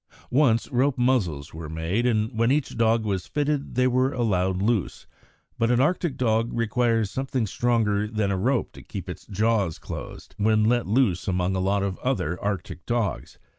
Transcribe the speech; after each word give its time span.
Once, 0.31 0.67
rope 0.71 0.97
muzzles 0.97 1.53
were 1.53 1.69
made, 1.69 2.07
and 2.07 2.35
when 2.35 2.51
each 2.51 2.75
dog 2.75 3.03
was 3.05 3.27
fitted 3.27 3.75
they 3.75 3.85
were 3.85 4.13
allowed 4.13 4.59
loose; 4.59 5.05
but 5.59 5.69
an 5.69 5.79
Arctic 5.79 6.17
dog 6.17 6.49
requires 6.51 7.11
something 7.11 7.45
stronger 7.45 8.07
than 8.07 8.31
a 8.31 8.35
rope 8.35 8.71
to 8.71 8.81
keep 8.81 9.07
its 9.07 9.27
jaws 9.27 9.77
closed 9.77 10.33
when 10.39 10.63
let 10.63 10.87
loose 10.87 11.27
among 11.27 11.55
a 11.55 11.59
lot 11.59 11.83
of 11.83 11.99
other 11.99 12.41
Arctic 12.43 12.83
dogs. 12.87 13.37